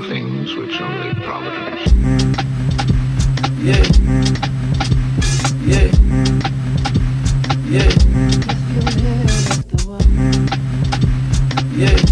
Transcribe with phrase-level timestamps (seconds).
[0.00, 1.92] things which only Providence.
[3.60, 3.84] Yeah.
[5.66, 5.90] Yeah.
[7.68, 7.88] Yeah.
[11.76, 12.11] Yeah.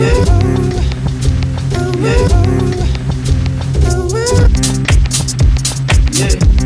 [0.00, 0.40] Yeah.
[6.12, 6.59] Yeah.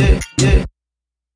[0.00, 0.64] yeah, yeah.